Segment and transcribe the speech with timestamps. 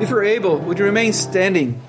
[0.00, 1.80] If you're able, would you remain standing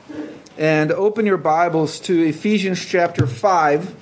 [0.59, 3.96] and open your Bibles to Ephesians chapter 5?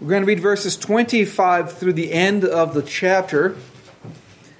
[0.00, 3.54] We're going to read verses 25 through the end of the chapter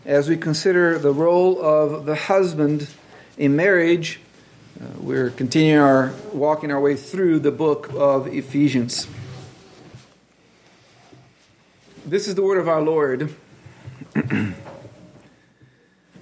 [0.04, 2.88] as we consider the role of the husband
[3.36, 4.20] in marriage.
[4.80, 9.09] Uh, we're continuing our walking our way through the book of Ephesians.
[12.07, 13.34] This is the word of our Lord.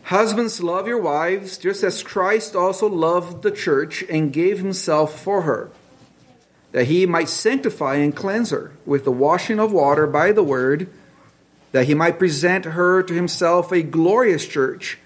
[0.08, 5.42] Husbands, love your wives, just as Christ also loved the church and gave himself for
[5.42, 5.70] her,
[6.72, 10.88] that he might sanctify and cleanse her with the washing of water by the word,
[11.72, 14.96] that he might present her to himself a glorious church,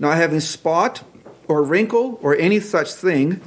[0.00, 1.04] not having spot
[1.46, 3.40] or wrinkle or any such thing,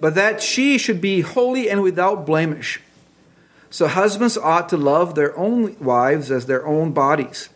[0.00, 2.80] but that she should be holy and without blemish.
[3.68, 7.50] So husbands ought to love their own wives as their own bodies.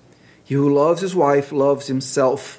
[0.44, 2.58] He who loves his wife loves himself.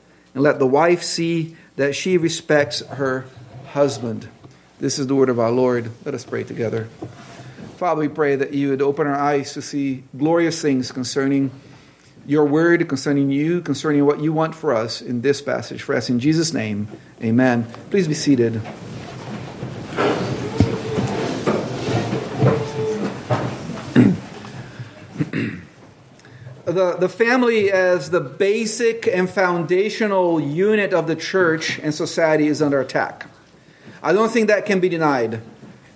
[0.33, 3.25] and let the wife see that she respects her
[3.69, 4.27] husband.
[4.79, 5.91] This is the word of our Lord.
[6.05, 6.89] Let us pray together.
[7.77, 11.51] Father, we pray that you would open our eyes to see glorious things concerning
[12.25, 15.81] your word, concerning you, concerning what you want for us in this passage.
[15.81, 16.87] For us, in Jesus' name,
[17.23, 17.63] amen.
[17.89, 18.61] Please be seated.
[26.71, 32.61] The, the family as the basic and foundational unit of the church and society is
[32.61, 33.27] under attack.
[34.03, 35.41] I don't think that can be denied.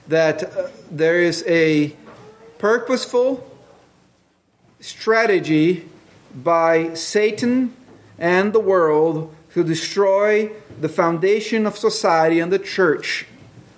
[0.08, 1.96] That uh, there is a
[2.58, 3.50] purposeful
[4.80, 5.88] strategy
[6.36, 7.74] by Satan
[8.18, 13.26] and the world to destroy the foundation of society and the church,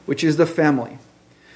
[0.06, 0.98] which is the family.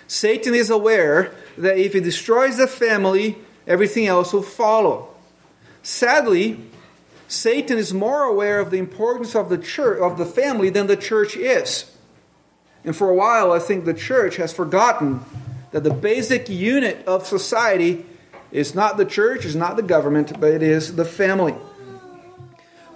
[0.08, 5.11] Satan is aware that if he destroys the family, everything else will follow.
[5.84, 6.60] Sadly,
[7.28, 10.98] Satan is more aware of the importance of the church of the family than the
[10.98, 11.92] church is.
[12.84, 15.22] And for a while I think the church has forgotten
[15.72, 18.06] that the basic unit of society
[18.52, 21.56] is not the church, is not the government, but it is the family.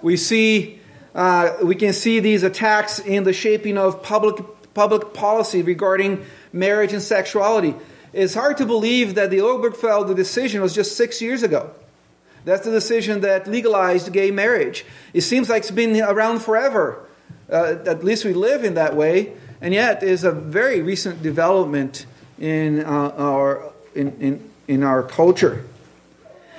[0.02, 0.80] We see
[1.14, 6.92] uh, we can see these attacks in the shaping of public public policy regarding marriage
[6.92, 7.74] and sexuality.
[8.12, 11.70] It's hard to believe that the Obergefell decision was just six years ago.
[12.46, 14.86] That's the decision that legalized gay marriage.
[15.12, 17.04] It seems like it's been around forever.
[17.50, 19.32] Uh, at least we live in that way.
[19.60, 22.06] And yet, is a very recent development
[22.38, 25.64] in, uh, our, in, in, in our culture.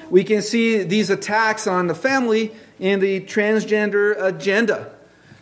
[0.09, 4.91] We can see these attacks on the family in the transgender agenda.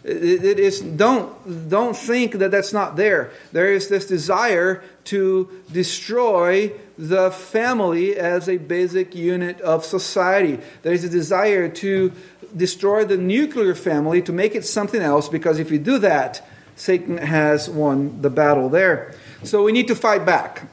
[0.08, 3.32] It is don't don't think that that's not there.
[3.52, 10.60] There is this desire to destroy the family as a basic unit of society.
[10.84, 12.12] There is a desire to
[12.56, 17.18] destroy the nuclear family to make it something else because if you do that, Satan
[17.18, 19.16] has won the battle there.
[19.44, 20.68] So we need to fight back.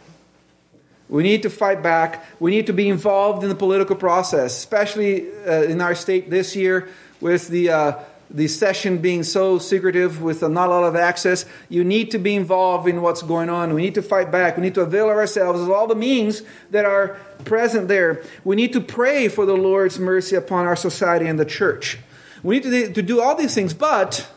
[1.09, 2.22] We need to fight back.
[2.38, 6.54] We need to be involved in the political process, especially uh, in our state this
[6.54, 7.93] year with the uh,
[8.34, 12.34] the session being so secretive with not a lot of access, you need to be
[12.34, 13.75] involved in what's going on.
[13.75, 14.56] We need to fight back.
[14.56, 18.22] We need to avail ourselves of all the means that are present there.
[18.44, 21.98] We need to pray for the Lord's mercy upon our society and the church.
[22.43, 24.28] We need to, do all these things, but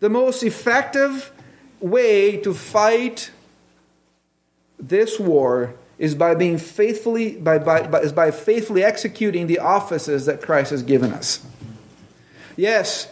[0.00, 1.32] the most effective
[1.80, 3.30] way to fight
[4.78, 10.26] this war is by being faithfully by, by, by, is by faithfully executing the offices
[10.26, 11.44] that Christ has given us.
[12.60, 13.08] Yes,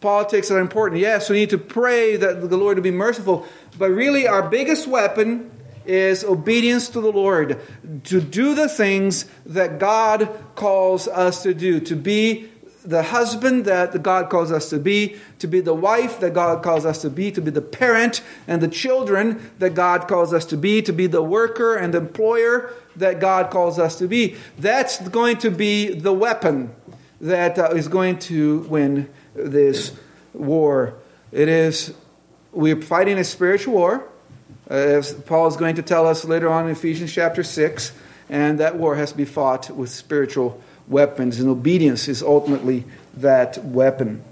[0.00, 1.00] politics are important.
[1.00, 3.46] Yes, we need to pray that the Lord will be merciful.
[3.78, 5.48] But really, our biggest weapon
[5.86, 7.60] is obedience to the Lord,
[8.04, 12.50] to do the things that God calls us to do, to be
[12.84, 16.84] the husband that God calls us to be, to be the wife that God calls
[16.84, 20.56] us to be, to be the parent and the children that God calls us to
[20.56, 24.36] be, to be the worker and employer that God calls us to be.
[24.58, 26.74] That's going to be the weapon
[27.20, 29.96] that uh, is going to win this
[30.32, 30.94] war.
[31.32, 31.94] It is,
[32.52, 34.04] we're fighting a spiritual war,
[34.70, 37.92] uh, as Paul is going to tell us later on in Ephesians chapter 6,
[38.28, 42.84] and that war has to be fought with spiritual weapons, and obedience is ultimately
[43.14, 44.22] that weapon.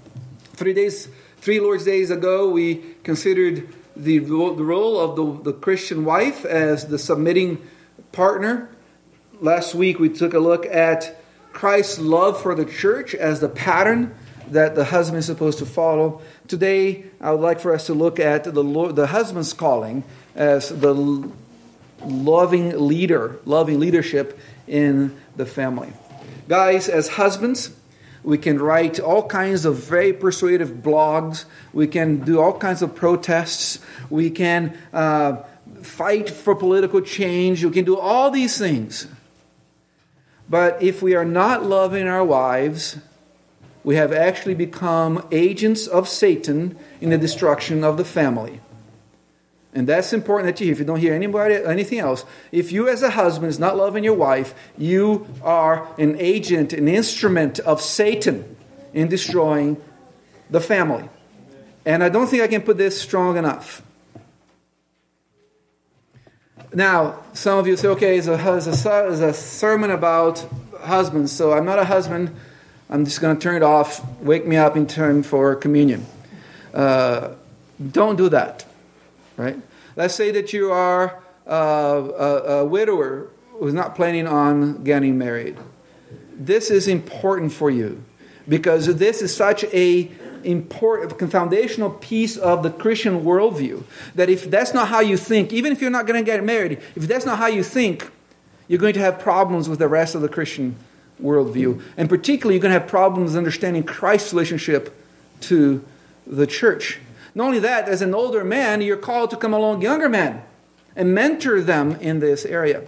[0.53, 1.07] Three days,
[1.37, 6.87] three Lord's days ago, we considered the, the role of the, the Christian wife as
[6.87, 7.61] the submitting
[8.11, 8.69] partner.
[9.41, 11.18] Last week, we took a look at
[11.59, 14.15] Christ's love for the church as the pattern
[14.49, 16.21] that the husband is supposed to follow.
[16.47, 20.69] Today, I would like for us to look at the, Lord, the husband's calling as
[20.69, 20.93] the
[22.01, 25.91] loving leader, loving leadership in the family.
[26.47, 27.71] Guys, as husbands,
[28.23, 31.43] we can write all kinds of very persuasive blogs.
[31.73, 33.79] We can do all kinds of protests.
[34.09, 35.43] We can uh,
[35.81, 37.65] fight for political change.
[37.65, 39.09] We can do all these things.
[40.49, 42.97] But if we are not loving our wives,
[43.83, 48.59] we have actually become agents of Satan in the destruction of the family.
[49.73, 50.73] And that's important that you hear.
[50.73, 54.03] If you don't hear anybody, anything else, if you as a husband is not loving
[54.03, 58.55] your wife, you are an agent, an instrument of Satan
[58.93, 59.77] in destroying
[60.49, 61.07] the family.
[61.85, 63.83] And I don't think I can put this strong enough.
[66.73, 70.45] Now, some of you say, okay, it's a, it's a, it's a sermon about
[70.81, 72.35] husbands, so I'm not a husband.
[72.91, 74.05] I'm just going to turn it off.
[74.21, 76.05] Wake me up in time for communion.
[76.73, 77.33] Uh,
[77.91, 78.65] don't do that,
[79.35, 79.57] right?
[79.95, 85.57] Let's say that you are uh, a, a widower who's not planning on getting married.
[86.33, 88.03] This is important for you
[88.47, 90.11] because this is such a
[90.43, 93.83] important foundational piece of the Christian worldview
[94.15, 96.79] that if that's not how you think, even if you're not going to get married,
[96.95, 98.09] if that's not how you think,
[98.67, 100.75] you're going to have problems with the rest of the Christian
[101.21, 101.81] worldview.
[101.97, 104.95] And particularly, you're going to have problems understanding Christ's relationship
[105.41, 105.83] to
[106.27, 106.99] the church.
[107.35, 110.43] Not only that, as an older man, you're called to come along younger men
[110.95, 112.83] and mentor them in this area.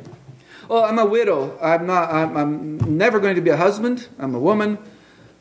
[0.67, 1.57] Well, I'm a widow.
[1.61, 2.11] I'm not.
[2.11, 4.07] I'm, I'm never going to be a husband.
[4.17, 4.77] I'm a woman.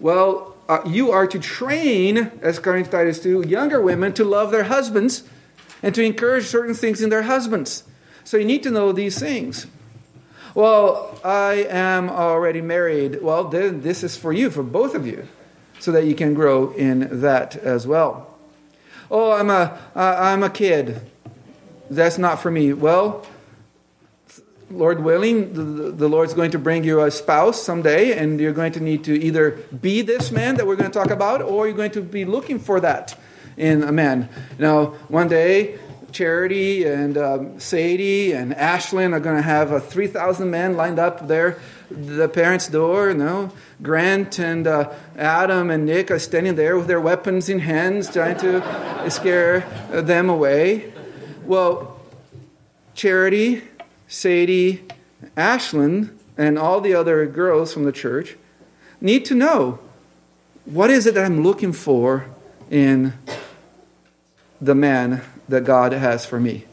[0.01, 4.53] Well, uh, you are to train, as according to Titus 2, younger women to love
[4.53, 5.25] their husbands
[5.83, 7.83] and to encourage certain things in their husbands.
[8.23, 9.67] So you need to know these things.
[10.55, 13.21] Well, I am already married.
[13.21, 15.27] Well, then this is for you, for both of you,
[15.81, 18.33] so that you can grow in that as well.
[19.11, 21.01] Oh, I'm a, I'm a kid.
[21.91, 22.75] That's not for me.
[22.75, 23.27] Well,
[24.71, 28.73] Lord willing, the, the, Lord's going to bring you a spouse someday, and you're going
[28.73, 31.77] to need to either be this man that we're going to talk about, or you're
[31.77, 33.19] going to be looking for that
[33.57, 34.29] in a man.
[34.59, 35.79] Now, one day,
[36.13, 41.27] Charity and um, Sadie and Ashlyn are going to have a 3,000 men lined up
[41.27, 41.59] there,
[41.91, 43.11] the parents' door.
[43.11, 43.53] You know,
[43.83, 48.39] Grant and uh, Adam and Nick are standing there with their weapons in hands, trying
[48.39, 50.93] to scare them away.
[51.45, 52.01] Well,
[52.95, 53.63] Charity
[54.11, 54.83] Sadie,
[55.37, 58.37] Ashlyn, and all the other girls from the church
[59.01, 59.79] need to know
[60.65, 62.27] what is it that I'm looking for
[62.69, 63.15] in
[64.61, 66.65] the man that God has for me.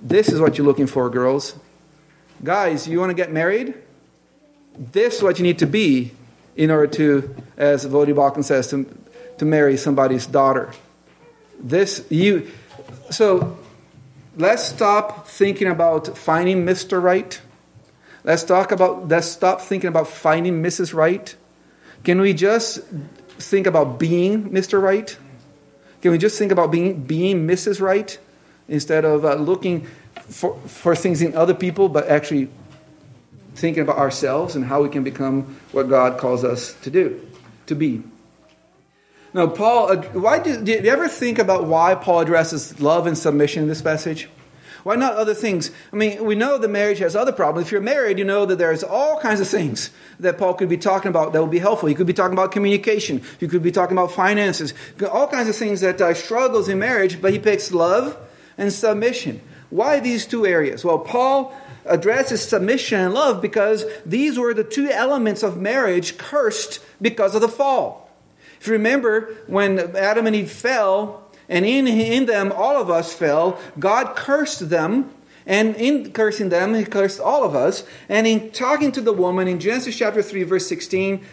[0.00, 1.54] This is what you're looking for, girls.
[2.42, 3.74] Guys, you want to get married?
[4.76, 6.12] This is what you need to be
[6.56, 8.86] in order to, as Voddie Baucham says, to,
[9.36, 10.72] to marry somebody's daughter.
[11.60, 12.50] This, you,
[13.10, 13.58] so
[14.36, 17.02] let's stop thinking about finding Mr.
[17.02, 17.40] Right.
[18.24, 20.94] Let's talk about let's stop thinking about finding Mrs.
[20.94, 21.34] Right.
[22.04, 22.80] Can we just
[23.38, 24.80] think about being Mr.
[24.80, 25.16] Right?
[26.00, 27.80] Can we just think about being being Mrs.
[27.80, 28.18] Right
[28.68, 29.86] instead of uh, looking
[30.28, 32.48] for for things in other people, but actually
[33.54, 37.20] thinking about ourselves and how we can become what God calls us to do,
[37.66, 38.02] to be.
[39.34, 43.16] Now, Paul, uh, why do, do you ever think about why Paul addresses love and
[43.16, 44.28] submission in this passage?
[44.82, 45.70] Why not other things?
[45.92, 47.68] I mean, we know that marriage has other problems.
[47.68, 50.76] If you're married, you know that there's all kinds of things that Paul could be
[50.76, 51.88] talking about that would be helpful.
[51.88, 53.22] He could be talking about communication.
[53.38, 54.74] He could be talking about finances.
[55.10, 58.18] All kinds of things that uh, struggles in marriage, but he picks love
[58.58, 59.40] and submission.
[59.70, 60.84] Why these two areas?
[60.84, 61.54] Well, Paul
[61.86, 67.40] addresses submission and love because these were the two elements of marriage cursed because of
[67.40, 68.01] the fall.
[68.62, 73.12] If you remember, when Adam and Eve fell, and in, in them all of us
[73.12, 75.10] fell, God cursed them.
[75.46, 77.82] And in cursing them, he cursed all of us.
[78.08, 81.26] And in talking to the woman in Genesis chapter 3, verse 16,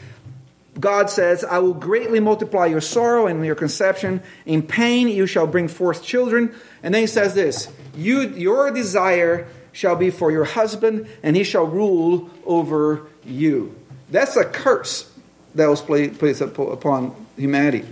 [0.80, 4.24] God says, I will greatly multiply your sorrow and your conception.
[4.48, 6.52] In pain you shall bring forth children.
[6.82, 11.44] And then he says this you, Your desire shall be for your husband, and he
[11.44, 13.76] shall rule over you.
[14.10, 15.09] That's a curse
[15.56, 17.86] that was placed upon humanity.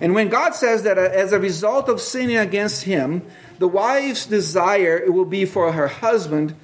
[0.00, 3.22] And when God says that uh, as a result of sinning against him,
[3.58, 6.54] the wife's desire will be for her husband,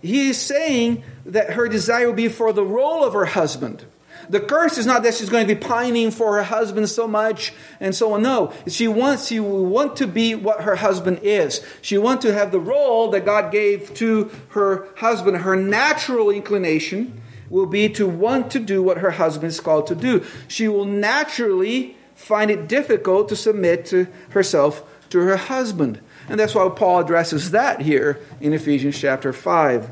[0.00, 3.84] he is saying that her desire will be for the role of her husband.
[4.28, 7.52] The curse is not that she's going to be pining for her husband so much
[7.80, 8.22] and so on.
[8.22, 11.64] No, she wants she will want to be what her husband is.
[11.82, 15.38] She wants to have the role that God gave to her husband.
[15.38, 17.20] Her natural inclination
[17.52, 20.24] will be to want to do what her husband is called to do.
[20.48, 26.00] She will naturally find it difficult to submit to herself to her husband.
[26.30, 29.90] And that's why Paul addresses that here in Ephesians chapter 5.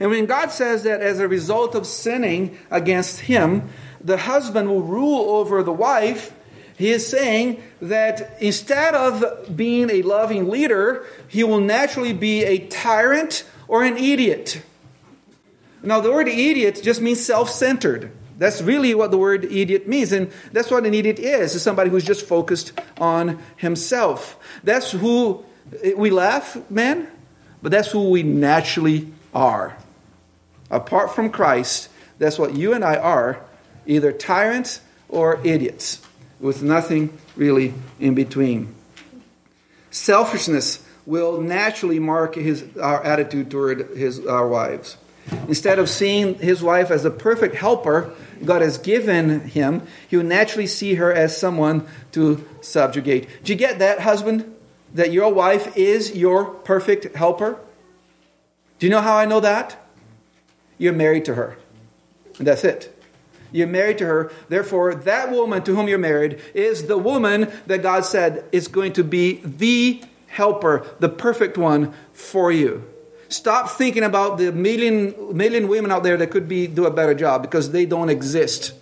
[0.00, 3.68] And when God says that as a result of sinning against him,
[4.02, 6.34] the husband will rule over the wife,
[6.76, 12.66] he is saying that instead of being a loving leader, he will naturally be a
[12.66, 14.62] tyrant or an idiot.
[15.82, 18.10] Now, the word idiot just means self centered.
[18.38, 20.12] That's really what the word idiot means.
[20.12, 24.38] And that's what an idiot is, is somebody who's just focused on himself.
[24.64, 25.44] That's who
[25.82, 27.08] eh, we laugh, man,
[27.62, 29.76] but that's who we naturally are.
[30.70, 33.40] Apart from Christ, that's what you and I are
[33.86, 36.00] either tyrants or idiots,
[36.38, 38.74] with nothing really in between.
[39.90, 44.96] Selfishness will naturally mark his, our attitude toward his, our wives.
[45.48, 50.24] Instead of seeing his wife as a perfect helper God has given him, he will
[50.24, 53.28] naturally see her as someone to subjugate.
[53.44, 54.54] Do you get that, husband?
[54.94, 57.58] That your wife is your perfect helper?
[58.78, 59.76] Do you know how I know that?
[60.78, 61.58] You're married to her.
[62.38, 62.96] And that's it.
[63.52, 64.32] You're married to her.
[64.48, 68.94] Therefore, that woman to whom you're married is the woman that God said is going
[68.94, 72.89] to be the helper, the perfect one for you.
[73.30, 77.14] Stop thinking about the million, million women out there that could be, do a better
[77.14, 78.72] job because they don't exist.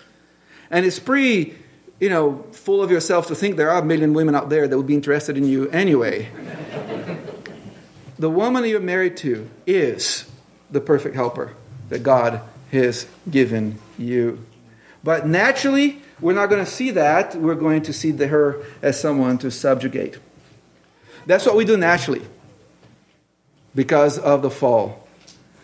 [0.70, 1.54] And it's pretty,
[2.00, 4.74] you know, full of yourself to think there are a million women out there that
[4.74, 6.30] would be interested in you anyway.
[8.18, 10.24] the woman you're married to is
[10.70, 11.54] the perfect helper
[11.90, 12.40] that God
[12.72, 14.46] has given you.
[15.04, 17.34] But naturally, we're not going to see that.
[17.34, 20.16] We're going to see her as someone to subjugate.
[21.26, 22.22] That's what we do naturally
[23.74, 25.06] because of the fall.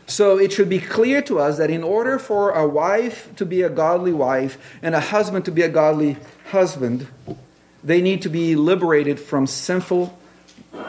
[0.07, 3.63] So it should be clear to us that in order for a wife to be
[3.63, 6.19] a godly wife and a husband to be a godly
[6.51, 7.07] husband,
[7.83, 10.19] they need to be liberated from sinful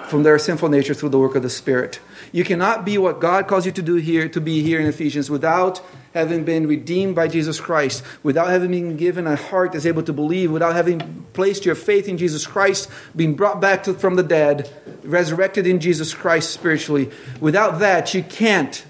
[0.08, 2.00] from their sinful nature through the work of the Spirit.
[2.32, 5.30] You cannot be what God calls you to do here, to be here in Ephesians,
[5.30, 5.82] without
[6.14, 10.14] having been redeemed by Jesus Christ, without having been given a heart that's able to
[10.14, 14.24] believe, without having placed your faith in Jesus Christ, being brought back to, from the
[14.24, 14.72] dead,
[15.04, 17.12] resurrected in Jesus Christ spiritually.
[17.40, 18.86] Without that, you can't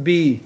[0.00, 0.40] be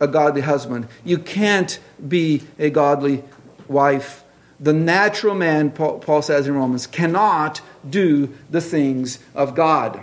[0.00, 0.88] a godly husband.
[1.04, 3.24] You can't be a godly
[3.66, 4.22] wife.
[4.60, 10.02] The natural man, Paul says in Romans, cannot do the things of God.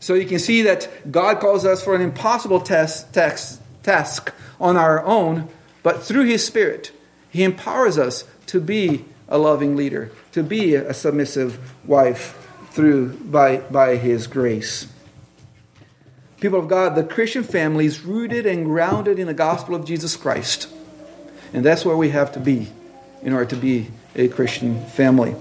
[0.00, 3.14] So you can see that God calls us for an impossible test,
[3.82, 5.48] task on our own,
[5.82, 6.92] but through His Spirit,
[7.30, 12.36] He empowers us to be a loving leader, to be a submissive wife
[12.70, 14.88] through by, by His grace.
[16.38, 20.16] People of God, the Christian family is rooted and grounded in the gospel of Jesus
[20.16, 20.68] Christ.
[21.54, 22.68] And that's where we have to be
[23.22, 25.34] in order to be a Christian family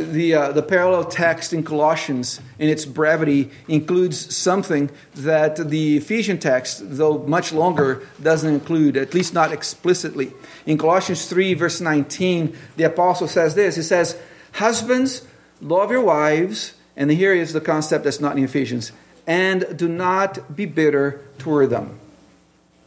[0.00, 6.38] the, uh, the parallel text in Colossians, in its brevity, includes something that the Ephesian
[6.38, 10.32] text, though much longer, doesn't include, at least not explicitly.
[10.66, 14.20] In Colossians 3, verse 19, the apostle says this He says,
[14.52, 15.26] Husbands,
[15.60, 18.92] love your wives, and here is the concept that's not in Ephesians,
[19.26, 21.98] and do not be bitter toward them.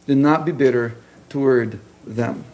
[0.06, 0.96] Do not be bitter
[1.28, 2.44] toward them.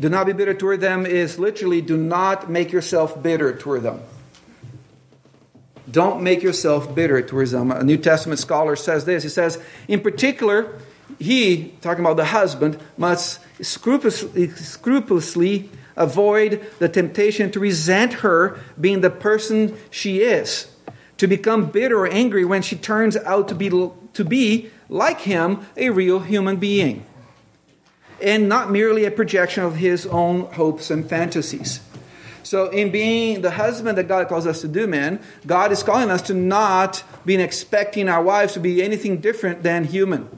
[0.00, 4.00] Do not be bitter toward them is literally do not make yourself bitter toward them.
[5.90, 7.70] Don't make yourself bitter towards them.
[7.70, 9.24] A New Testament scholar says this.
[9.24, 10.72] He says, in particular,
[11.18, 19.02] he, talking about the husband, must scrupulously, scrupulously avoid the temptation to resent her being
[19.02, 20.74] the person she is,
[21.18, 25.66] to become bitter or angry when she turns out to be, to be like him,
[25.76, 27.04] a real human being
[28.22, 31.80] and not merely a projection of his own hopes and fantasies.
[32.42, 36.10] So, in being the husband that God calls us to do, man, God is calling
[36.10, 40.28] us to not be expecting our wives to be anything different than human.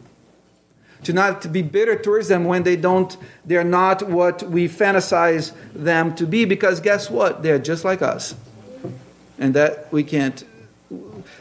[1.04, 5.52] To not to be bitter towards them when they don't, they're not what we fantasize
[5.74, 7.42] them to be, because guess what?
[7.42, 8.34] They're just like us.
[9.38, 10.44] And that we can't.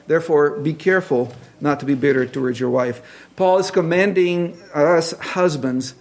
[0.07, 3.27] Therefore, be careful not to be bitter towards your wife.
[3.35, 5.93] Paul is commanding us husbands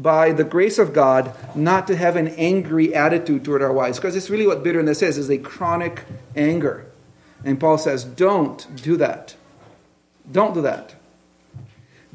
[0.00, 3.98] by the grace of God, not to have an angry attitude toward our wives.
[3.98, 6.04] Because it's really what bitterness is, is a chronic
[6.34, 6.86] anger.
[7.44, 9.34] And Paul says, don't do that.
[10.30, 10.94] Don't do that.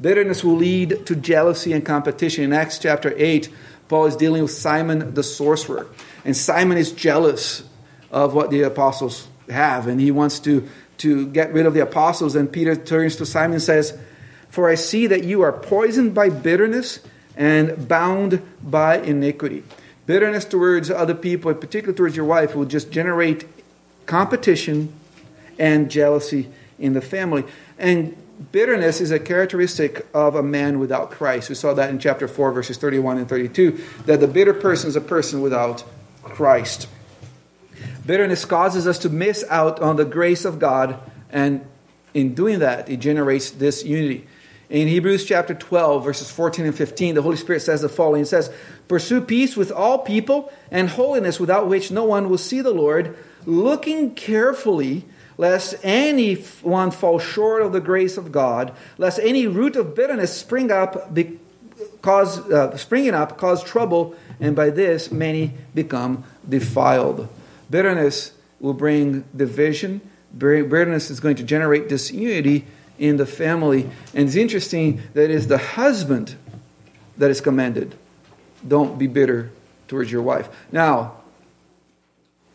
[0.00, 2.44] Bitterness will lead to jealousy and competition.
[2.44, 3.48] In Acts chapter 8,
[3.88, 5.86] Paul is dealing with Simon the sorcerer.
[6.24, 7.62] And Simon is jealous
[8.10, 12.34] of what the apostles have, and he wants to, to get rid of the apostles.
[12.34, 13.98] And Peter turns to Simon and says,
[14.48, 17.00] For I see that you are poisoned by bitterness
[17.36, 19.62] and bound by iniquity.
[20.06, 23.46] Bitterness towards other people, particularly towards your wife, will just generate
[24.06, 24.92] competition
[25.58, 27.44] and jealousy in the family.
[27.78, 28.16] And
[28.52, 31.48] bitterness is a characteristic of a man without Christ.
[31.48, 34.96] We saw that in chapter 4, verses 31 and 32, that the bitter person is
[34.96, 35.84] a person without
[36.22, 36.88] Christ.
[38.06, 40.98] Bitterness causes us to miss out on the grace of God,
[41.30, 41.66] and
[42.14, 44.26] in doing that, it generates this unity.
[44.68, 48.26] In Hebrews chapter 12, verses 14 and 15, the Holy Spirit says the following It
[48.26, 48.52] says,
[48.88, 53.16] Pursue peace with all people and holiness without which no one will see the Lord,
[53.44, 55.04] looking carefully
[55.38, 60.36] lest any one fall short of the grace of God, lest any root of bitterness
[60.36, 61.38] spring up, be,
[62.02, 67.28] cause, uh, springing up cause trouble, and by this many become defiled.
[67.70, 70.00] Bitterness will bring division.
[70.36, 72.66] Bitterness is going to generate disunity
[72.98, 73.84] in the family.
[74.14, 76.36] And it's interesting that it is the husband
[77.16, 77.94] that is commanded.
[78.66, 79.50] Don't be bitter
[79.88, 80.48] towards your wife.
[80.72, 81.16] Now,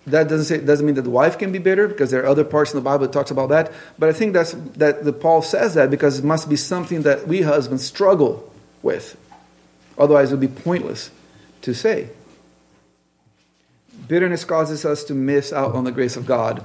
[0.07, 2.43] that doesn't say, doesn't mean that the wife can be bitter because there are other
[2.43, 3.71] parts in the Bible that talks about that.
[3.99, 7.27] But I think that's that the Paul says that because it must be something that
[7.27, 9.15] we husbands struggle with.
[9.97, 11.11] Otherwise, it would be pointless
[11.61, 12.09] to say.
[14.11, 16.61] Bitterness causes us to miss out on the grace of God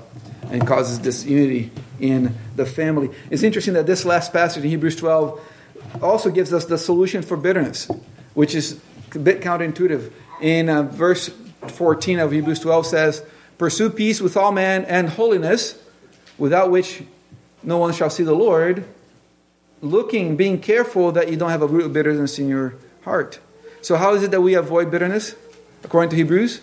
[0.50, 3.08] and causes disunity in the family.
[3.30, 5.40] It's interesting that this last passage in Hebrews 12
[6.02, 7.88] also gives us the solution for bitterness,
[8.34, 8.80] which is
[9.14, 10.10] a bit counterintuitive.
[10.40, 11.30] In uh, verse
[11.68, 13.24] 14 of Hebrews 12 says,
[13.58, 15.80] Pursue peace with all men and holiness,
[16.38, 17.04] without which
[17.62, 18.84] no one shall see the Lord.
[19.80, 23.38] Looking, being careful that you don't have a root of bitterness in your heart.
[23.82, 25.36] So, how is it that we avoid bitterness?
[25.84, 26.60] According to Hebrews,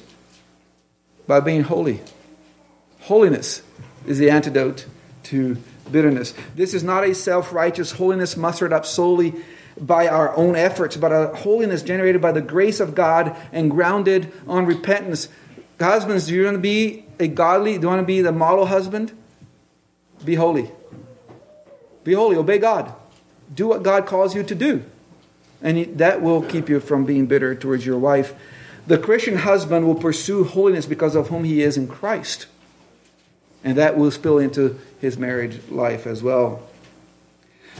[1.27, 2.01] by being holy.
[3.01, 3.62] Holiness
[4.05, 4.86] is the antidote
[5.24, 5.57] to
[5.92, 6.33] bitterness.
[6.55, 9.33] This is not a self righteous holiness mustered up solely
[9.79, 14.31] by our own efforts, but a holiness generated by the grace of God and grounded
[14.48, 15.29] on repentance.
[15.79, 18.66] Husbands, do you want to be a godly, do you want to be the model
[18.66, 19.12] husband?
[20.24, 20.72] Be holy.
[22.03, 22.94] Be holy, obey God.
[23.53, 24.83] Do what God calls you to do.
[25.62, 28.33] And that will keep you from being bitter towards your wife.
[28.85, 32.48] The Christian husband will pursue holiness because of whom he is in Christ.
[33.63, 36.63] And that will spill into his marriage life as well.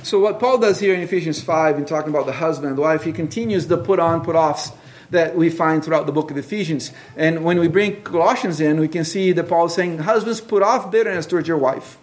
[0.01, 2.81] So, what Paul does here in Ephesians 5, in talking about the husband and the
[2.81, 4.71] wife, he continues the put on, put offs
[5.11, 6.91] that we find throughout the book of Ephesians.
[7.15, 10.63] And when we bring Colossians in, we can see that Paul is saying, Husbands, put
[10.63, 11.97] off bitterness towards your wife.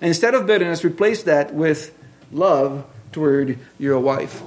[0.00, 1.96] And instead of bitterness, replace that with
[2.30, 4.42] love toward your wife.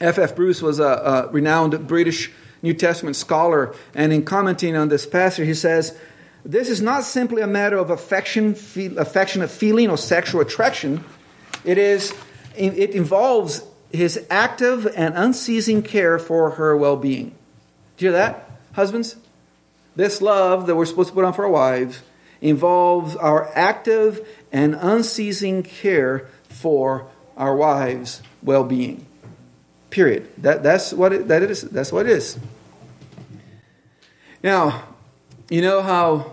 [0.00, 0.18] F.
[0.18, 0.34] F.
[0.34, 2.30] Bruce was a, a renowned British
[2.62, 5.98] New Testament scholar, and in commenting on this passage, he says,
[6.44, 8.50] This is not simply a matter of affection,
[8.96, 11.04] affectionate feeling or sexual attraction
[11.64, 12.14] it is
[12.56, 17.34] it involves his active and unceasing care for her well-being.
[17.96, 19.16] Do you hear that, husbands?
[19.96, 22.02] This love that we're supposed to put on for our wives
[22.40, 29.06] involves our active and unceasing care for our wives' well-being.
[29.90, 30.28] Period.
[30.38, 31.62] That, that's what it, that it is.
[31.62, 32.38] That's what it is.
[34.42, 34.84] Now,
[35.50, 36.32] you know how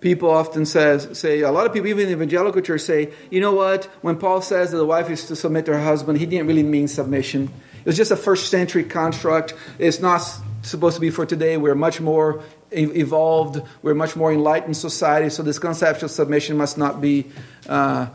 [0.00, 3.40] people often says say a lot of people even in the evangelical church say you
[3.40, 3.84] know what?
[4.02, 6.62] When paul says that the wife is to submit to her husband he didn't really
[6.62, 7.50] mean submission.
[7.80, 9.54] It was just a first century construct.
[9.78, 10.22] It's not
[10.62, 11.56] supposed to be for today.
[11.56, 13.62] We're much more evolved.
[13.82, 15.30] We're much more enlightened society.
[15.30, 17.26] So this concept of submission must not be
[17.68, 18.06] uh,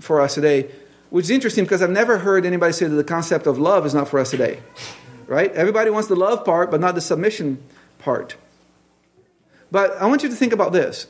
[0.00, 0.70] for us today
[1.12, 3.94] which is interesting because i've never heard anybody say that the concept of love is
[3.94, 4.58] not for us today
[5.32, 5.50] right?
[5.52, 7.62] Everybody wants the love part but not the submission
[7.98, 8.36] part.
[9.70, 11.06] But i want you to think about this.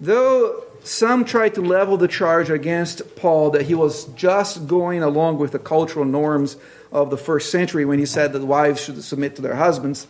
[0.00, 5.38] Though some tried to level the charge against Paul that he was just going along
[5.38, 6.58] with the cultural norms
[6.92, 10.06] of the first century when he said that wives should submit to their husbands,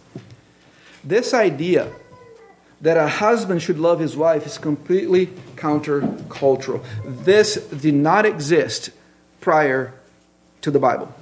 [1.05, 1.93] this idea
[2.81, 6.85] that a husband should love his wife is completely countercultural.
[7.05, 8.91] This did not exist
[9.45, 9.93] prior
[10.63, 11.15] to the Bible.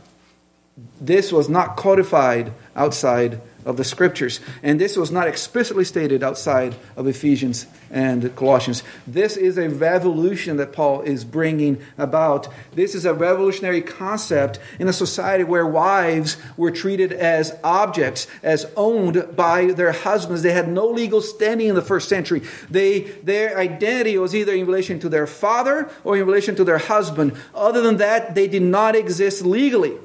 [1.00, 4.40] This was not codified outside of the scriptures.
[4.62, 8.82] And this was not explicitly stated outside of Ephesians and Colossians.
[9.06, 12.48] This is a revolution that Paul is bringing about.
[12.74, 18.70] This is a revolutionary concept in a society where wives were treated as objects, as
[18.76, 20.42] owned by their husbands.
[20.42, 22.42] They had no legal standing in the first century.
[22.70, 26.78] They, their identity was either in relation to their father or in relation to their
[26.78, 27.34] husband.
[27.54, 29.96] Other than that, they did not exist legally.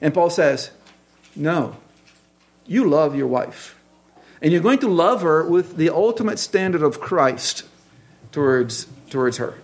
[0.00, 0.70] And Paul says,
[1.34, 1.76] No,
[2.68, 3.76] you love your wife.
[4.40, 7.64] And you're going to love her with the ultimate standard of Christ
[8.30, 9.58] towards, towards her.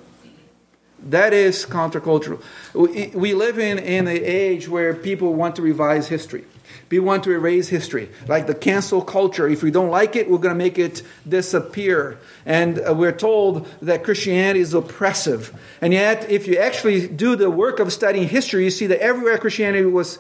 [0.99, 2.43] That is countercultural.
[2.73, 6.45] We, we live in, in an age where people want to revise history.
[6.89, 8.09] People want to erase history.
[8.27, 9.47] Like the cancel culture.
[9.47, 12.19] If we don't like it, we're going to make it disappear.
[12.47, 15.53] And uh, we're told that Christianity is oppressive.
[15.81, 19.37] And yet, if you actually do the work of studying history, you see that everywhere
[19.39, 20.19] Christianity was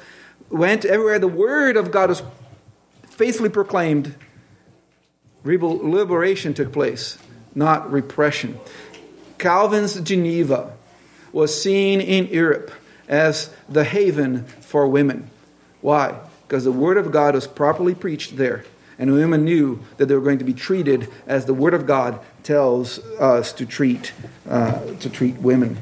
[0.50, 2.22] went, everywhere the word of God was
[3.14, 4.14] faithfully proclaimed,
[5.44, 7.18] liberation took place,
[7.54, 8.58] not repression.
[9.38, 10.72] Calvin's Geneva
[11.32, 12.70] was seen in Europe
[13.08, 15.30] as the haven for women.
[15.80, 16.18] Why?
[16.46, 18.64] Because the Word of God was properly preached there,
[18.98, 22.20] and women knew that they were going to be treated as the Word of God
[22.42, 24.12] tells us to treat
[24.48, 25.78] uh, to treat women.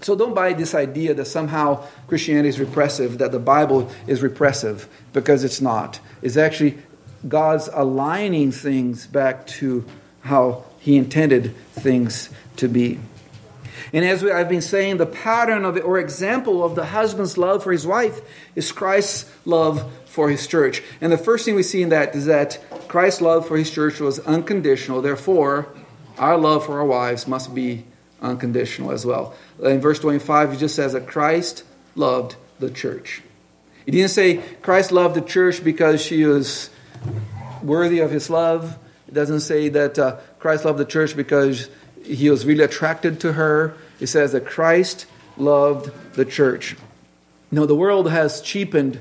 [0.00, 4.88] So don't buy this idea that somehow Christianity is repressive, that the Bible is repressive,
[5.12, 6.00] because it's not.
[6.22, 6.78] It's actually
[7.26, 9.84] God's aligning things back to
[10.22, 13.00] how He intended things to be.
[13.92, 17.38] And as we, I've been saying, the pattern of the, or example of the husband's
[17.38, 18.20] love for his wife
[18.54, 20.82] is Christ's love for his church.
[21.00, 24.00] And the first thing we see in that is that Christ's love for his church
[24.00, 25.00] was unconditional.
[25.00, 25.68] Therefore,
[26.18, 27.84] our love for our wives must be
[28.20, 29.34] unconditional as well.
[29.62, 33.22] In verse 25, he just says that Christ loved the church.
[33.84, 36.70] He didn't say Christ loved the church because she was
[37.62, 38.78] worthy of his love.
[39.06, 41.70] It doesn't say that uh, Christ loved the church because
[42.04, 43.74] he was really attracted to her.
[44.00, 46.76] It says that Christ loved the church.
[47.50, 49.00] You the world has cheapened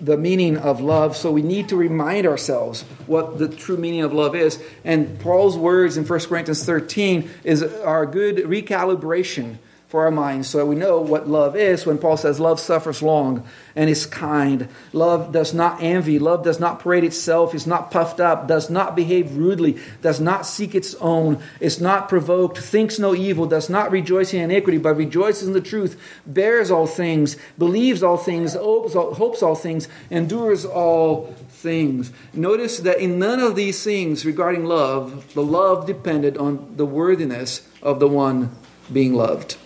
[0.00, 4.12] the meaning of love, so we need to remind ourselves what the true meaning of
[4.12, 4.62] love is.
[4.84, 9.58] And Paul's words in 1 Corinthians 13 is our good recalibration
[9.92, 13.46] for our minds so we know what love is when Paul says love suffers long
[13.76, 14.66] and is kind.
[14.94, 16.18] Love does not envy.
[16.18, 20.46] Love does not parade itself, is not puffed up, does not behave rudely, does not
[20.46, 24.96] seek its own, is not provoked, thinks no evil, does not rejoice in iniquity, but
[24.96, 29.88] rejoices in the truth, bears all things, believes all things, hopes all, hopes all things,
[30.08, 32.12] endures all things.
[32.32, 37.68] Notice that in none of these things regarding love, the love depended on the worthiness
[37.82, 38.56] of the one
[38.90, 39.58] being loved.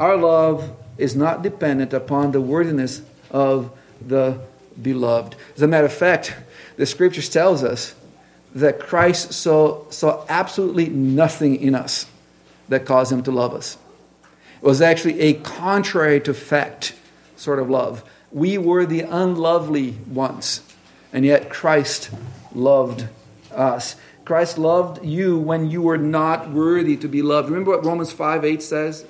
[0.00, 4.40] Our love is not dependent upon the worthiness of the
[4.80, 5.36] beloved.
[5.54, 6.34] As a matter of fact,
[6.76, 7.94] the scriptures tells us
[8.54, 12.06] that Christ saw, saw absolutely nothing in us
[12.70, 13.76] that caused him to love us.
[14.62, 16.94] It was actually a contrary to fact
[17.36, 18.02] sort of love.
[18.32, 20.62] We were the unlovely ones,
[21.12, 22.10] and yet Christ
[22.54, 23.06] loved
[23.52, 23.96] us.
[24.24, 27.50] Christ loved you when you were not worthy to be loved.
[27.50, 29.04] Remember what Romans 5 8 says?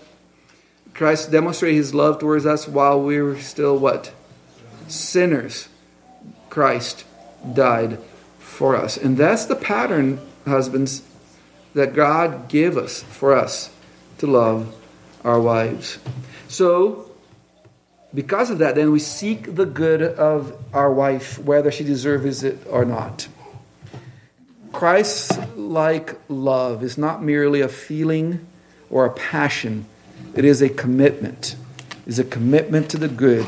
[0.94, 4.12] Christ demonstrated his love towards us while we were still what?
[4.88, 5.68] Sinners.
[6.50, 7.04] Christ
[7.54, 7.98] died
[8.38, 8.96] for us.
[8.96, 11.02] And that's the pattern, husbands,
[11.74, 13.70] that God gave us for us
[14.18, 14.74] to love
[15.24, 15.98] our wives.
[16.48, 17.10] So,
[18.12, 22.58] because of that, then we seek the good of our wife, whether she deserves it
[22.68, 23.28] or not.
[24.72, 28.46] Christ like love is not merely a feeling
[28.88, 29.86] or a passion
[30.34, 31.56] it is a commitment.
[32.06, 33.46] It is a commitment to the good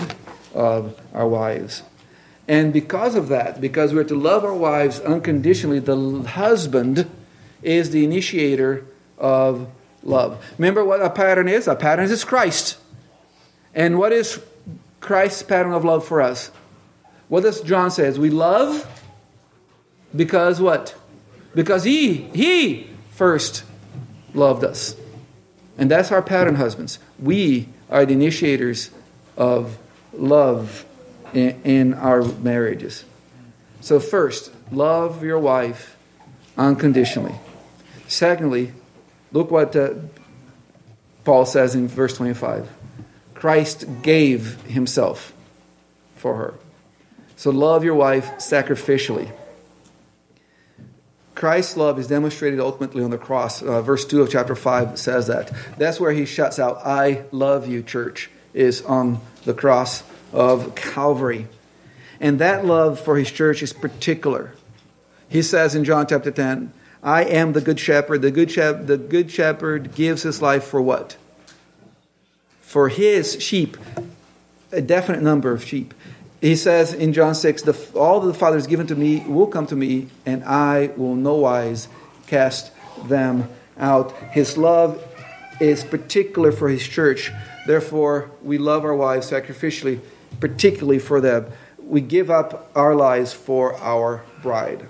[0.55, 1.83] of our wives.
[2.49, 7.09] And because of that, because we're to love our wives unconditionally, the husband
[7.63, 8.85] is the initiator
[9.17, 9.69] of
[10.03, 10.45] love.
[10.59, 11.69] Remember what a pattern is?
[11.69, 12.77] A pattern is Christ.
[13.75, 14.43] And what is
[15.01, 16.51] Christ's pattern of love for us?
[17.29, 18.19] What does John says?
[18.19, 18.87] We love
[20.15, 20.95] because what?
[21.55, 23.65] Because he he first
[24.35, 24.97] loved us.
[25.79, 26.99] And that's our pattern, husbands.
[27.19, 28.91] We are the initiators
[29.37, 29.79] of
[30.13, 30.85] love
[31.33, 33.05] in, in our marriages.
[33.81, 35.97] So, first, love your wife
[36.57, 37.35] unconditionally.
[38.07, 38.73] Secondly,
[39.33, 39.95] look what uh,
[41.25, 42.69] Paul says in verse 25
[43.35, 45.33] Christ gave himself
[46.17, 46.55] for her.
[47.37, 49.33] So, love your wife sacrificially.
[51.35, 53.63] Christ's love is demonstrated ultimately on the cross.
[53.63, 55.51] Uh, verse 2 of chapter 5 says that.
[55.79, 61.49] That's where he shuts out, I love you, church, is on the cross of Calvary.
[62.21, 64.55] And that love for his church is particular.
[65.29, 68.23] He says in John chapter 10, I am the good shepherd.
[68.23, 71.17] The good, shep- the good shepherd gives his life for what?
[72.61, 73.77] For his sheep,
[74.71, 75.95] a definite number of sheep.
[76.43, 79.65] He says in John 6, the, All the Father has given to me will come
[79.69, 81.87] to me, and I will no wise
[82.27, 82.73] cast
[83.07, 84.13] them out.
[84.33, 85.01] His love
[85.61, 87.31] is particular for his church.
[87.65, 90.01] Therefore, we love our wives sacrificially,
[90.41, 91.47] particularly for them.
[91.79, 94.89] We give up our lives for our bride.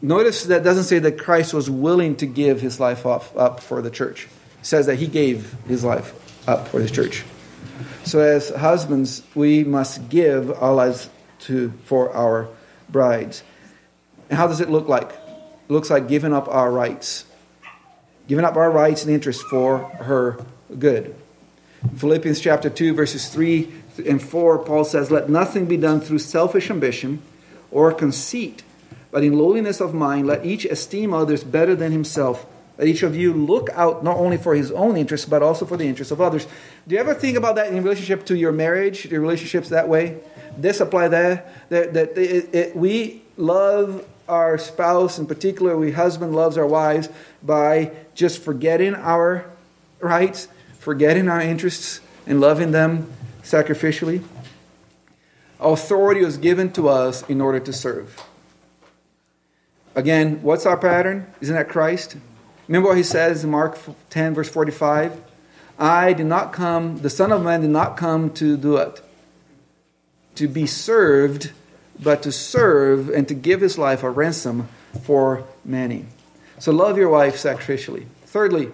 [0.00, 3.82] Notice that doesn't say that Christ was willing to give his life off, up for
[3.82, 4.28] the church.
[4.60, 6.14] It says that he gave his life
[6.48, 7.24] up for his church.
[8.04, 11.08] So, as husbands, we must give lives
[11.40, 12.48] to, for our
[12.88, 13.42] brides.
[14.30, 15.10] How does it look like?
[15.10, 17.24] It looks like giving up our rights,
[18.28, 20.44] giving up our rights and interests for her
[20.78, 21.14] good.
[21.96, 23.72] Philippians chapter 2, verses 3
[24.06, 27.22] and 4, Paul says, Let nothing be done through selfish ambition
[27.70, 28.62] or conceit
[29.10, 32.46] but in lowliness of mind, let each esteem others better than himself.
[32.80, 35.76] Let each of you look out not only for his own interests, but also for
[35.76, 36.46] the interests of others.
[36.88, 40.18] Do you ever think about that in relationship to your marriage, your relationships that way?
[40.56, 41.44] This apply there.
[41.68, 47.10] That, that it, it, we love our spouse, in particular, we husband loves our wives
[47.42, 49.44] by just forgetting our
[49.98, 53.12] rights, forgetting our interests, and loving them
[53.42, 54.24] sacrificially.
[55.60, 58.24] Authority was given to us in order to serve.
[59.94, 61.30] Again, what's our pattern?
[61.42, 62.16] Isn't that Christ?
[62.70, 63.76] Remember what he says in Mark
[64.10, 65.20] 10, verse 45?
[65.76, 69.02] I did not come, the Son of Man did not come to do it,
[70.36, 71.50] to be served,
[72.00, 74.68] but to serve and to give his life a ransom
[75.02, 76.04] for many.
[76.60, 78.06] So love your wife sacrificially.
[78.26, 78.70] Thirdly,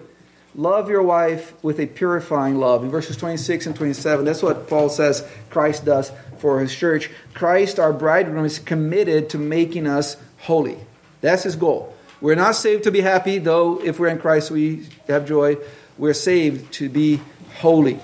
[0.53, 2.83] love your wife with a purifying love.
[2.83, 7.09] In verses 26 and 27, that's what Paul says Christ does for his church.
[7.33, 10.77] Christ, our bridegroom, is committed to making us holy.
[11.21, 11.96] That's his goal.
[12.19, 15.57] We're not saved to be happy, though if we're in Christ we have joy.
[15.97, 17.21] We're saved to be
[17.57, 17.99] holy.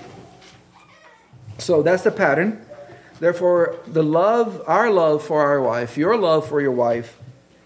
[1.58, 2.64] So that's the pattern.
[3.20, 7.16] Therefore, the love, our love for our wife, your love for your wife,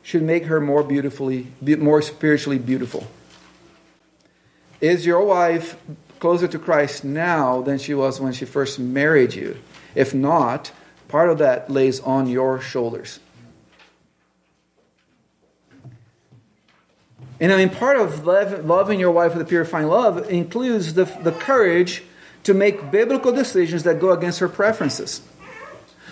[0.03, 3.07] should make her more beautifully, more spiritually beautiful.
[4.81, 5.77] Is your wife
[6.19, 9.59] closer to Christ now than she was when she first married you?
[9.95, 10.71] If not,
[11.09, 13.21] part of that lays on your shoulders.
[17.41, 21.05] And I mean, part of love, loving your wife with a purifying love includes the,
[21.05, 22.03] the courage
[22.45, 25.23] to make biblical decisions that go against her preferences.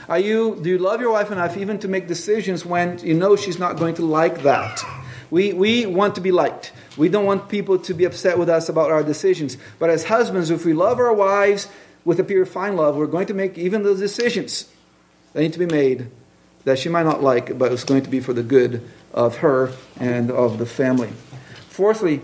[0.09, 3.35] Are you, do you love your wife enough even to make decisions when you know
[3.35, 4.85] she's not going to like that?
[5.31, 6.73] We, we want to be liked.
[6.97, 9.57] We don't want people to be upset with us about our decisions.
[9.81, 11.69] But as husbands, if we love our wives
[12.05, 14.69] with a purifying love, we're going to make even those decisions
[15.33, 16.07] that need to be made
[16.65, 19.73] that she might not like, but it's going to be for the good of her
[19.99, 21.11] and of the family.
[21.69, 22.21] Fourthly,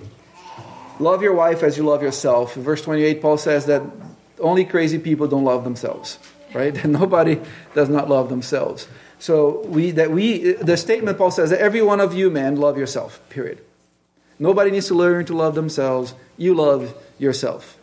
[1.01, 2.57] love your wife as you love yourself.
[2.57, 3.83] In verse 28, Paul says that
[4.39, 6.19] only crazy people don't love themselves,
[6.55, 6.85] right?
[6.85, 7.41] Nobody
[7.75, 8.87] does not love themselves.
[9.19, 12.77] So we that we the statement Paul says that every one of you men love
[12.77, 13.21] yourself.
[13.31, 13.61] Period.
[14.39, 16.15] Nobody needs to learn to love themselves.
[16.37, 17.79] You love yourself.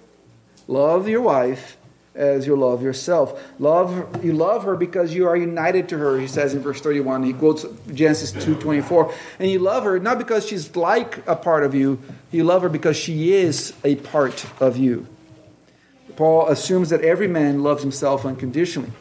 [0.67, 1.77] Love your wife
[2.19, 3.41] as you love yourself.
[3.59, 7.23] Love you love her because you are united to her, he says in verse 31.
[7.23, 9.13] He quotes Genesis 2:24.
[9.39, 11.97] And you love her not because she's like a part of you,
[12.29, 15.07] you love her because she is a part of you.
[16.17, 18.91] Paul assumes that every man loves himself unconditionally.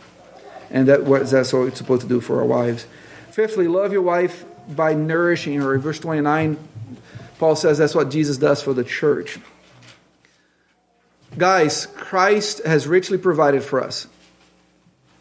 [0.71, 2.87] And that that's what it's supposed to do for our wives.
[3.33, 5.75] Fifthly, love your wife by nourishing her.
[5.75, 6.59] In verse 29,
[7.39, 9.39] Paul says that's what Jesus does for the church.
[11.39, 14.09] Guys, Christ has richly provided for us.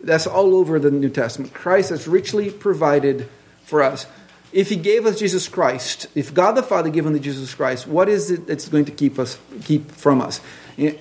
[0.02, 1.54] That's all over the New Testament.
[1.54, 3.30] Christ has richly provided
[3.66, 4.08] for us.
[4.52, 7.88] If He gave us Jesus Christ, if God the Father gave Him us Jesus Christ,
[7.88, 10.42] what is it that's going to keep us keep from us?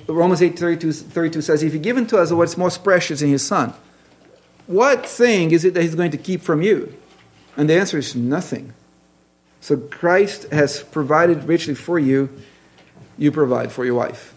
[0.06, 3.46] Romans 8 32, 32 says, If He given to us what's most precious in His
[3.46, 3.72] Son,
[4.66, 6.94] what thing is it that He's going to keep from you?
[7.56, 8.74] And the answer is nothing.
[9.62, 12.28] So Christ has provided richly for you,
[13.16, 14.35] you provide for your wife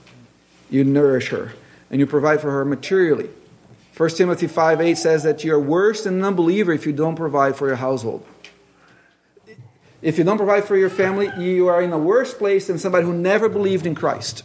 [0.69, 1.53] you nourish her,
[1.89, 3.29] and you provide for her materially.
[3.97, 7.55] 1 Timothy 5 8 says that you're worse than an unbeliever if you don't provide
[7.55, 8.25] for your household.
[10.01, 13.05] If you don't provide for your family, you are in a worse place than somebody
[13.05, 14.43] who never believed in Christ.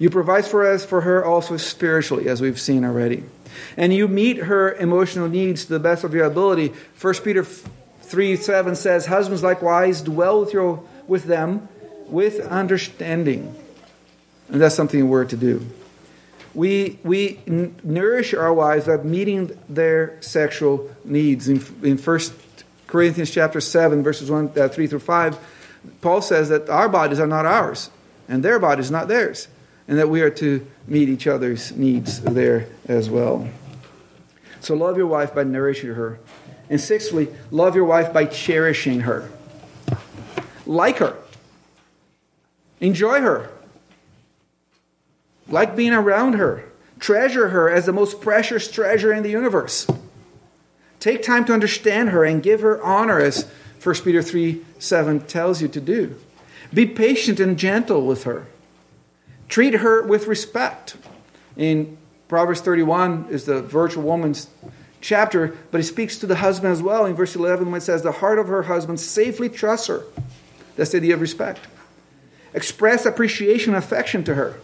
[0.00, 3.24] You provide for us for her also spiritually, as we've seen already.
[3.76, 6.72] And you meet her emotional needs to the best of your ability.
[7.00, 11.68] 1 Peter 3 7 says, Husbands likewise dwell with, your, with them
[12.08, 13.54] with understanding
[14.48, 15.64] and that's something we're to do.
[16.54, 21.48] We, we n- nourish our wives by meeting their sexual needs.
[21.48, 22.20] In, in 1
[22.86, 25.38] Corinthians chapter 7, verses 1, uh, 3 through 5,
[26.00, 27.90] Paul says that our bodies are not ours,
[28.28, 29.48] and their bodies not theirs,
[29.86, 33.48] and that we are to meet each other's needs there as well.
[34.60, 36.18] So love your wife by nourishing her.
[36.70, 39.30] And sixthly, love your wife by cherishing her.
[40.66, 41.16] Like her.
[42.80, 43.50] Enjoy her.
[45.48, 46.64] Like being around her.
[46.98, 49.86] Treasure her as the most precious treasure in the universe.
[51.00, 53.48] Take time to understand her and give her honor, as
[53.82, 56.16] 1 Peter 3 7 tells you to do.
[56.74, 58.46] Be patient and gentle with her.
[59.48, 60.96] Treat her with respect.
[61.56, 61.96] In
[62.28, 64.48] Proverbs 31 is the virtual woman's
[65.00, 68.02] chapter, but it speaks to the husband as well in verse 11 when it says,
[68.02, 70.02] The heart of her husband safely trusts her.
[70.76, 71.60] That's the idea of respect.
[72.52, 74.60] Express appreciation and affection to her.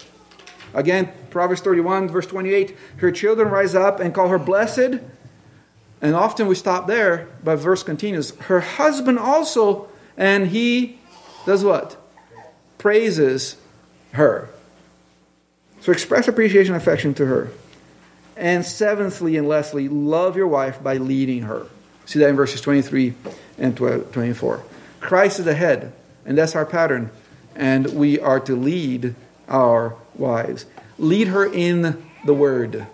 [0.75, 5.01] Again, Proverbs 31, verse 28 Her children rise up and call her blessed.
[6.03, 8.37] And often we stop there, but verse continues.
[8.41, 10.99] Her husband also, and he
[11.47, 11.97] does what?
[12.77, 13.57] Praises
[14.13, 14.51] her.
[15.81, 17.51] So express appreciation and affection to her.
[18.37, 21.67] And seventhly and lastly, love your wife by leading her.
[22.07, 23.15] See that in verses 23
[23.59, 24.63] and 24.
[25.01, 25.93] Christ is the head,
[26.27, 27.11] and that's our pattern.
[27.55, 29.15] And we are to lead
[29.49, 30.67] our wives.
[30.99, 32.87] Lead her in the Word.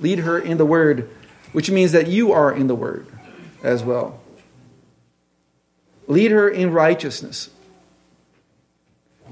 [0.00, 1.08] Lead her in the Word,
[1.52, 3.06] which means that you are in the Word
[3.62, 4.20] as well.
[6.06, 7.50] Lead her in righteousness.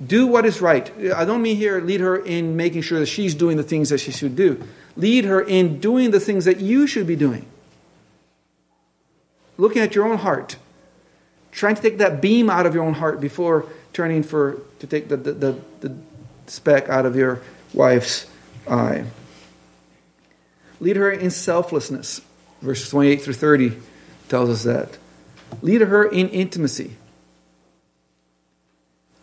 [0.05, 0.90] Do what is right.
[1.14, 3.98] I don't mean here lead her in making sure that she's doing the things that
[3.98, 4.62] she should do.
[4.96, 7.46] Lead her in doing the things that you should be doing.
[9.59, 10.57] Looking at your own heart.
[11.50, 15.09] Trying to take that beam out of your own heart before turning for to take
[15.09, 15.96] the, the, the, the
[16.46, 17.40] speck out of your
[17.72, 18.26] wife's
[18.68, 19.05] eye.
[20.81, 22.20] Lead her in selflessness.
[22.61, 23.72] Verses 28 through 30
[24.28, 24.98] tells us that.
[25.61, 26.96] Lead her in intimacy.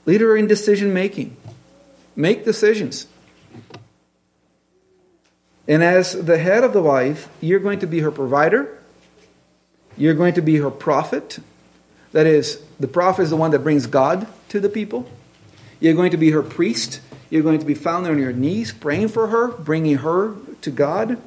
[0.05, 1.35] Lead her in decision making.
[2.15, 3.07] Make decisions.
[5.67, 8.79] And as the head of the wife, you're going to be her provider.
[9.95, 11.39] You're going to be her prophet.
[12.11, 15.07] That is, the prophet is the one that brings God to the people.
[15.79, 17.01] You're going to be her priest.
[17.29, 20.71] You're going to be found there on your knees praying for her, bringing her to
[20.71, 21.21] God.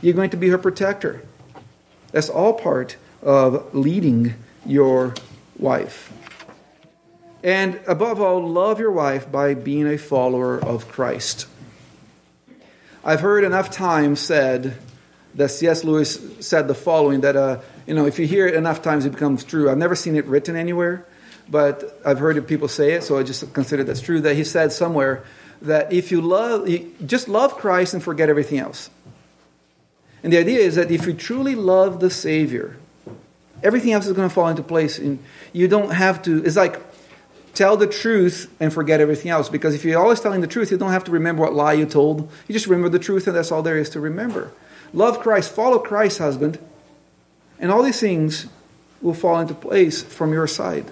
[0.00, 1.22] You're going to be her protector.
[2.10, 4.34] That's all part of leading
[4.64, 5.14] your
[5.58, 6.12] wife.
[7.42, 11.46] And above all, love your wife by being a follower of Christ.
[13.04, 14.76] I've heard enough times said
[15.34, 15.82] that C.S.
[15.82, 19.10] Lewis said the following that, uh, you know, if you hear it enough times, it
[19.10, 19.70] becomes true.
[19.70, 21.04] I've never seen it written anywhere,
[21.48, 24.20] but I've heard people say it, so I just consider that's true.
[24.20, 25.24] That he said somewhere
[25.62, 28.90] that if you love, you just love Christ and forget everything else.
[30.22, 32.76] And the idea is that if you truly love the Savior,
[33.62, 34.98] everything else is going to fall into place.
[34.98, 35.18] And
[35.52, 36.80] you don't have to, it's like
[37.54, 39.48] tell the truth and forget everything else.
[39.48, 41.86] Because if you're always telling the truth, you don't have to remember what lie you
[41.86, 42.30] told.
[42.48, 44.52] You just remember the truth, and that's all there is to remember.
[44.92, 46.58] Love Christ, follow Christ, husband,
[47.58, 48.46] and all these things
[49.00, 50.90] will fall into place from your side.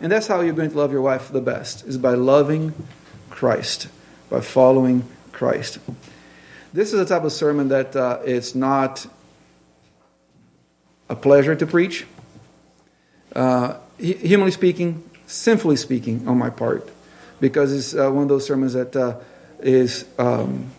[0.00, 2.74] And that's how you're going to love your wife the best, is by loving
[3.44, 3.88] Christ,
[4.30, 5.78] by following Christ.
[6.72, 9.06] This is a type of sermon that uh, it's not
[11.10, 12.06] a pleasure to preach.
[13.36, 16.88] Uh, humanly speaking, sinfully speaking, on my part,
[17.38, 19.18] because it's uh, one of those sermons that uh,
[19.60, 20.70] is um,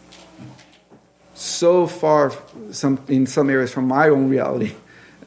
[1.36, 2.34] so far,
[2.72, 4.74] some, in some areas, from my own reality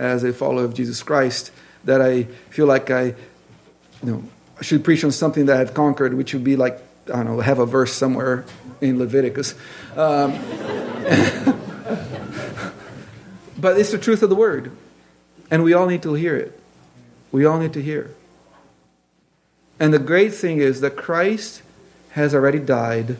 [0.01, 1.53] as a follower of Jesus Christ
[1.85, 3.15] that I feel like I, you
[4.03, 4.25] know,
[4.59, 7.41] I should preach on something that I've conquered, which would be like I don't know,
[7.41, 8.45] have a verse somewhere
[8.81, 9.55] in Leviticus.
[9.97, 10.33] Um,
[13.59, 14.71] but it's the truth of the word,
[15.51, 16.59] and we all need to hear it.
[17.33, 18.15] We all need to hear.
[19.81, 21.63] And the great thing is that Christ
[22.11, 23.19] has already died,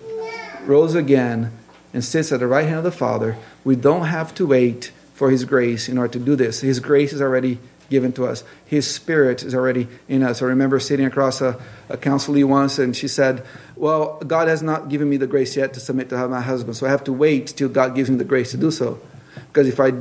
[0.65, 1.53] rose again,
[1.93, 3.37] and sits at the right hand of the Father.
[3.65, 6.61] We don't have to wait for His grace in order to do this.
[6.61, 7.59] His grace is already
[7.91, 8.45] given to us.
[8.65, 10.43] His Spirit is already in us.
[10.43, 13.45] I remember sitting across a, a counselee once, and she said,
[13.77, 16.87] Well, God has not given me the grace yet to submit to my husband, so
[16.87, 19.01] I have to wait till God gives me the grace to do so.
[19.49, 19.93] Because if I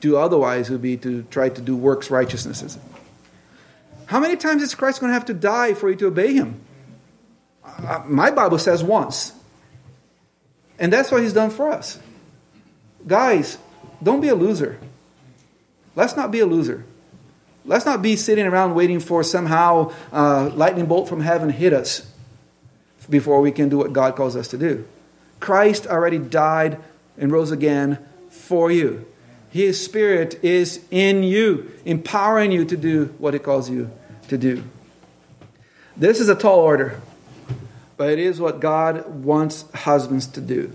[0.00, 2.78] do otherwise, it would be to try to do works righteousnesses.
[4.06, 6.60] How many times is Christ going to have to die for you to obey him?
[7.64, 9.32] Uh, my Bible says once.
[10.78, 11.98] And that's what he's done for us.
[13.06, 13.58] Guys,
[14.02, 14.78] don't be a loser.
[15.96, 16.84] Let's not be a loser.
[17.64, 22.10] Let's not be sitting around waiting for somehow uh, lightning bolt from heaven hit us
[23.08, 24.86] before we can do what God calls us to do.
[25.40, 26.78] Christ already died
[27.18, 27.98] and rose again
[28.30, 29.06] for you.
[29.50, 33.90] His Spirit is in you, empowering you to do what He calls you
[34.28, 34.64] to do.
[35.96, 37.00] This is a tall order,
[37.96, 40.72] but it is what God wants husbands to do.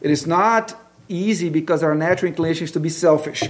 [0.00, 0.74] It is not
[1.08, 3.42] easy because our natural inclination is to be selfish.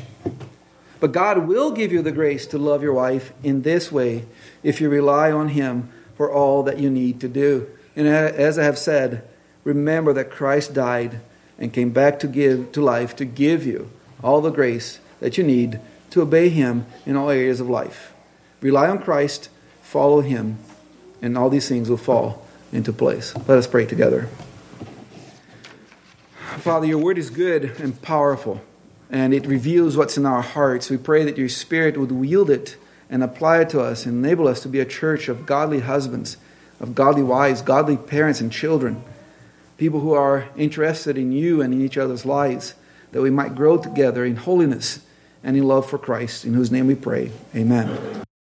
[0.99, 4.24] But God will give you the grace to love your wife in this way
[4.62, 7.68] if you rely on Him for all that you need to do.
[7.94, 9.22] And as I have said,
[9.64, 11.20] remember that Christ died
[11.59, 13.90] and came back to give to life to give you
[14.22, 15.80] all the grace that you need
[16.11, 18.12] to obey him in all areas of life.
[18.61, 19.49] Rely on Christ,
[19.82, 20.59] follow him,
[21.22, 23.34] and all these things will fall into place.
[23.49, 24.28] Let us pray together.
[26.59, 28.61] Father, your word is good and powerful,
[29.11, 30.90] and it reveals what's in our hearts.
[30.90, 32.76] We pray that your spirit would wield it
[33.09, 36.36] and apply it to us and enable us to be a church of godly husbands,
[36.80, 39.02] of godly wives, godly parents and children
[39.76, 42.74] people who are interested in you and in each other's lives,
[43.12, 45.00] that we might grow together in holiness
[45.42, 47.32] and in love for Christ, in whose name we pray.
[47.54, 48.25] Amen.